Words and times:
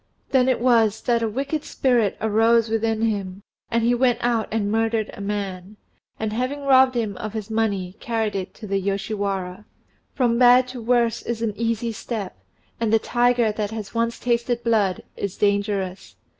Then 0.31 0.49
it 0.49 0.59
was 0.59 1.03
that 1.03 1.21
a 1.21 1.29
wicked 1.29 1.63
spirit 1.63 2.17
arose 2.19 2.69
within 2.69 3.03
him, 3.03 3.43
and 3.69 3.83
he 3.83 3.93
went 3.93 4.17
out 4.23 4.47
and 4.51 4.71
murdered 4.71 5.11
a 5.13 5.21
man, 5.21 5.77
and 6.19 6.33
having 6.33 6.63
robbed 6.65 6.95
him 6.95 7.15
of 7.17 7.33
his 7.33 7.51
money 7.51 7.97
carried 7.99 8.35
it 8.35 8.55
to 8.55 8.65
the 8.65 8.81
Yoshiwara. 8.81 9.63
From 10.15 10.39
bad 10.39 10.67
to 10.69 10.81
worse 10.81 11.21
is 11.21 11.43
an 11.43 11.53
easy 11.55 11.91
step, 11.91 12.35
and 12.79 12.91
the 12.91 12.97
tiger 12.97 13.51
that 13.51 13.69
has 13.69 13.93
once 13.93 14.17
tasted 14.17 14.63
blood 14.63 15.03
is 15.15 15.37
dangerous. 15.37 16.15